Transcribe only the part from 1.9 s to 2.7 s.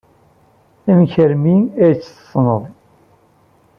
tt-tessneḍ?